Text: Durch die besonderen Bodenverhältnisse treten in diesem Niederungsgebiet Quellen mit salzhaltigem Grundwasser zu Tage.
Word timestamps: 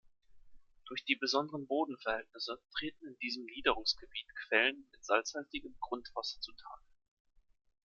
Durch 0.87 1.05
die 1.05 1.15
besonderen 1.15 1.67
Bodenverhältnisse 1.67 2.59
treten 2.75 3.05
in 3.05 3.19
diesem 3.19 3.45
Niederungsgebiet 3.45 4.25
Quellen 4.47 4.87
mit 4.91 5.05
salzhaltigem 5.05 5.75
Grundwasser 5.79 6.41
zu 6.41 6.53
Tage. 6.53 6.85